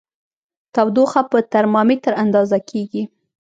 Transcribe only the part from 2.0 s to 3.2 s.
اندازه کېږي.